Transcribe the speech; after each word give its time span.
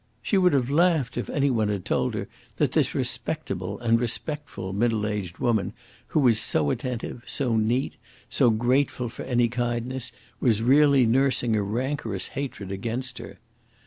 She 0.23 0.35
would 0.35 0.53
have 0.53 0.71
laughed 0.71 1.15
if 1.15 1.29
any 1.29 1.51
one 1.51 1.67
had 1.67 1.85
told 1.85 2.15
her 2.15 2.27
that 2.57 2.71
this 2.71 2.95
respectable 2.95 3.77
and 3.79 3.99
respectful 3.99 4.73
middle 4.73 5.05
aged 5.05 5.37
woman, 5.37 5.73
who 6.07 6.21
was 6.21 6.39
so 6.39 6.71
attentive, 6.71 7.21
so 7.27 7.55
neat, 7.55 7.97
so 8.27 8.49
grateful 8.49 9.09
for 9.09 9.21
any 9.21 9.47
kindness, 9.47 10.11
was 10.39 10.63
really 10.63 11.05
nursing 11.05 11.55
a 11.55 11.61
rancorous 11.61 12.29
hatred 12.29 12.71
against 12.71 13.19
her. 13.19 13.37